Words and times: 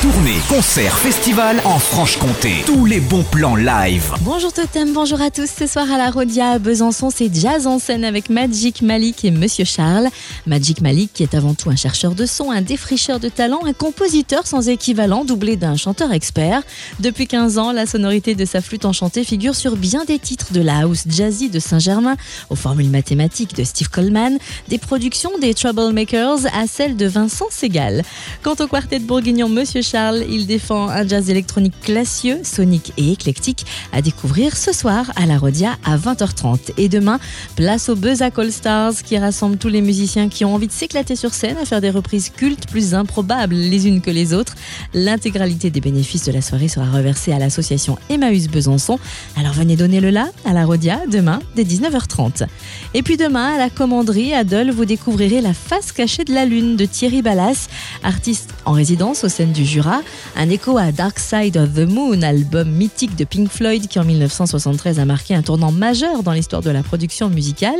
Tournée, 0.00 0.36
concert, 0.48 0.96
festival 0.96 1.60
en 1.64 1.76
Franche-Comté. 1.80 2.62
Tous 2.64 2.84
les 2.84 3.00
bons 3.00 3.24
plans 3.24 3.56
live. 3.56 4.12
Bonjour 4.20 4.52
Totem, 4.52 4.92
bonjour 4.92 5.20
à 5.20 5.32
tous. 5.32 5.50
Ce 5.50 5.66
soir 5.66 5.90
à 5.90 5.98
la 5.98 6.12
Rodia 6.12 6.50
à 6.50 6.58
Besançon, 6.60 7.10
c'est 7.10 7.34
jazz 7.34 7.66
en 7.66 7.80
scène 7.80 8.04
avec 8.04 8.30
Magic 8.30 8.80
Malik 8.80 9.24
et 9.24 9.32
Monsieur 9.32 9.64
Charles. 9.64 10.06
Magic 10.46 10.82
Malik 10.82 11.12
qui 11.14 11.24
est 11.24 11.34
avant 11.34 11.54
tout 11.54 11.68
un 11.70 11.74
chercheur 11.74 12.14
de 12.14 12.26
son, 12.26 12.52
un 12.52 12.62
défricheur 12.62 13.18
de 13.18 13.28
talent, 13.28 13.58
un 13.66 13.72
compositeur 13.72 14.46
sans 14.46 14.68
équivalent 14.68 15.24
doublé 15.24 15.56
d'un 15.56 15.74
chanteur 15.74 16.12
expert. 16.12 16.62
Depuis 17.00 17.26
15 17.26 17.58
ans, 17.58 17.72
la 17.72 17.84
sonorité 17.84 18.36
de 18.36 18.44
sa 18.44 18.60
flûte 18.60 18.84
enchantée 18.84 19.24
figure 19.24 19.56
sur 19.56 19.74
bien 19.74 20.04
des 20.04 20.20
titres 20.20 20.52
de 20.52 20.60
la 20.60 20.82
house 20.82 21.06
jazzy 21.08 21.50
de 21.50 21.58
Saint-Germain 21.58 22.14
aux 22.50 22.56
formules 22.56 22.90
mathématiques 22.90 23.56
de 23.56 23.64
Steve 23.64 23.88
Coleman, 23.88 24.38
des 24.68 24.78
productions 24.78 25.36
des 25.40 25.54
Troublemakers 25.54 26.46
à 26.54 26.68
celles 26.68 26.96
de 26.96 27.06
Vincent 27.06 27.48
Segal. 27.50 28.04
Quant 28.44 28.54
au 28.60 28.68
quartet 28.68 29.00
bourguignon 29.00 29.48
Monsieur 29.48 29.82
Charles, 29.90 30.24
il 30.28 30.46
défend 30.46 30.90
un 30.90 31.08
jazz 31.08 31.30
électronique 31.30 31.80
classieux, 31.80 32.40
sonique 32.42 32.92
et 32.98 33.10
éclectique 33.12 33.64
à 33.92 34.02
découvrir 34.02 34.54
ce 34.54 34.70
soir 34.72 35.10
à 35.16 35.24
la 35.24 35.38
Rodia 35.38 35.78
à 35.82 35.96
20h30. 35.96 36.72
Et 36.76 36.90
demain, 36.90 37.18
place 37.56 37.88
au 37.88 37.96
Buzz 37.96 38.20
All 38.20 38.52
Stars 38.52 39.02
qui 39.02 39.16
rassemble 39.16 39.56
tous 39.56 39.68
les 39.68 39.80
musiciens 39.80 40.28
qui 40.28 40.44
ont 40.44 40.54
envie 40.54 40.66
de 40.66 40.72
s'éclater 40.72 41.16
sur 41.16 41.32
scène 41.32 41.56
à 41.56 41.64
faire 41.64 41.80
des 41.80 41.88
reprises 41.88 42.28
cultes 42.28 42.68
plus 42.68 42.92
improbables 42.92 43.54
les 43.54 43.88
unes 43.88 44.02
que 44.02 44.10
les 44.10 44.34
autres. 44.34 44.56
L'intégralité 44.92 45.70
des 45.70 45.80
bénéfices 45.80 46.26
de 46.26 46.32
la 46.32 46.42
soirée 46.42 46.68
sera 46.68 46.90
reversée 46.90 47.32
à 47.32 47.38
l'association 47.38 47.98
Emmaüs 48.10 48.48
Besançon. 48.48 48.98
Alors 49.38 49.54
venez 49.54 49.76
donner 49.76 50.00
le 50.00 50.10
là 50.10 50.28
à 50.44 50.52
la 50.52 50.66
Rodia 50.66 51.00
demain 51.10 51.40
dès 51.56 51.64
19h30. 51.64 52.46
Et 52.92 53.02
puis 53.02 53.16
demain 53.16 53.54
à 53.54 53.58
la 53.58 53.70
commanderie 53.70 54.34
à 54.34 54.44
Dole, 54.44 54.70
vous 54.70 54.84
découvrirez 54.84 55.40
la 55.40 55.54
face 55.54 55.92
cachée 55.92 56.24
de 56.24 56.34
la 56.34 56.44
lune 56.44 56.76
de 56.76 56.84
Thierry 56.84 57.22
Ballas, 57.22 57.68
artiste 58.02 58.50
en 58.66 58.72
résidence 58.72 59.24
au 59.24 59.28
scène 59.30 59.52
du 59.52 59.64
Un 60.36 60.50
écho 60.50 60.76
à 60.78 60.92
Dark 60.92 61.18
Side 61.18 61.56
of 61.56 61.74
the 61.74 61.88
Moon, 61.88 62.22
album 62.22 62.70
mythique 62.70 63.16
de 63.16 63.24
Pink 63.24 63.48
Floyd 63.50 63.86
qui 63.86 63.98
en 63.98 64.04
1973 64.04 64.98
a 64.98 65.04
marqué 65.04 65.34
un 65.34 65.42
tournant 65.42 65.72
majeur 65.72 66.22
dans 66.22 66.32
l'histoire 66.32 66.62
de 66.62 66.70
la 66.70 66.82
production 66.82 67.28
musicale. 67.28 67.78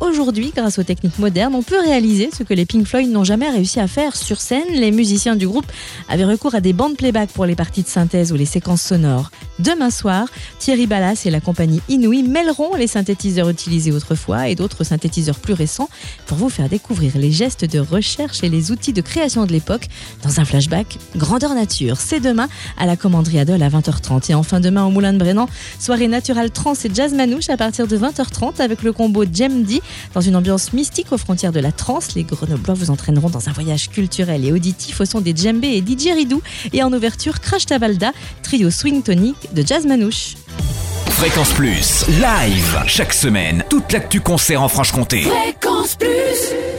Aujourd'hui, 0.00 0.52
grâce 0.54 0.78
aux 0.78 0.82
techniques 0.82 1.18
modernes, 1.18 1.54
on 1.54 1.62
peut 1.62 1.80
réaliser 1.80 2.30
ce 2.36 2.42
que 2.42 2.54
les 2.54 2.66
Pink 2.66 2.86
Floyd 2.86 3.10
n'ont 3.10 3.24
jamais 3.24 3.48
réussi 3.48 3.80
à 3.80 3.86
faire 3.86 4.16
sur 4.16 4.40
scène. 4.40 4.64
Les 4.72 4.90
musiciens 4.90 5.36
du 5.36 5.46
groupe 5.46 5.66
avaient 6.08 6.24
recours 6.24 6.54
à 6.54 6.60
des 6.60 6.72
bandes 6.72 6.96
playback 6.96 7.30
pour 7.30 7.46
les 7.46 7.54
parties 7.54 7.82
de 7.82 7.88
synthèse 7.88 8.32
ou 8.32 8.36
les 8.36 8.46
séquences 8.46 8.82
sonores. 8.82 9.30
Demain 9.58 9.90
soir, 9.90 10.28
Thierry 10.58 10.86
Ballas 10.86 11.22
et 11.24 11.30
la 11.30 11.40
compagnie 11.40 11.80
Inouï 11.88 12.22
mêleront 12.22 12.74
les 12.76 12.86
synthétiseurs 12.86 13.48
utilisés 13.48 13.92
autrefois 13.92 14.48
et 14.48 14.54
d'autres 14.54 14.84
synthétiseurs 14.84 15.38
plus 15.38 15.54
récents 15.54 15.88
pour 16.26 16.36
vous 16.36 16.48
faire 16.48 16.68
découvrir 16.68 17.16
les 17.16 17.30
gestes 17.30 17.64
de 17.64 17.78
recherche 17.78 18.42
et 18.42 18.48
les 18.48 18.70
outils 18.70 18.92
de 18.92 19.00
création 19.00 19.46
de 19.46 19.52
l'époque 19.52 19.86
dans 20.22 20.40
un 20.40 20.44
flashback 20.44 20.98
grandeur 21.36 21.54
nature. 21.54 21.98
C'est 22.00 22.20
demain 22.20 22.48
à 22.78 22.86
la 22.86 22.96
commanderie 22.96 23.38
Adol 23.38 23.62
à 23.62 23.68
20h30 23.68 24.30
et 24.30 24.34
enfin 24.34 24.58
demain 24.58 24.86
au 24.86 24.90
Moulin 24.90 25.12
de 25.12 25.18
Brennan, 25.18 25.46
soirée 25.78 26.08
naturelle 26.08 26.50
trans 26.50 26.72
et 26.72 26.90
jazz 26.94 27.12
manouche 27.12 27.50
à 27.50 27.58
partir 27.58 27.86
de 27.86 27.98
20h30 27.98 28.62
avec 28.62 28.82
le 28.82 28.94
combo 28.94 29.22
Jemdi 29.30 29.82
dans 30.14 30.22
une 30.22 30.34
ambiance 30.34 30.72
mystique 30.72 31.12
aux 31.12 31.18
frontières 31.18 31.52
de 31.52 31.60
la 31.60 31.72
trance. 31.72 32.14
Les 32.14 32.24
Grenoblois 32.24 32.72
vous 32.72 32.90
entraîneront 32.90 33.28
dans 33.28 33.50
un 33.50 33.52
voyage 33.52 33.90
culturel 33.90 34.46
et 34.46 34.52
auditif 34.52 34.98
au 34.98 35.04
son 35.04 35.20
des 35.20 35.36
djembés 35.36 35.72
et 35.74 35.82
didgeridoo 35.82 36.40
et 36.72 36.82
en 36.82 36.90
ouverture 36.90 37.38
Crash 37.40 37.66
Tabalda, 37.66 38.12
trio 38.42 38.70
swing 38.70 39.02
tonic 39.02 39.36
de 39.52 39.62
jazz 39.62 39.84
manouche. 39.84 40.36
Fréquence 41.10 41.52
Plus. 41.52 42.06
Live. 42.08 42.82
Chaque 42.86 43.12
semaine, 43.12 43.62
toute 43.68 43.92
l'actu 43.92 44.22
concert 44.22 44.62
en 44.62 44.68
Franche-Comté. 44.68 45.20
Fréquence 45.20 45.96
Plus 45.96 46.75